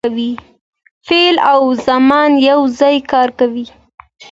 [1.07, 3.65] فعل او زمان یو ځای کار کوي.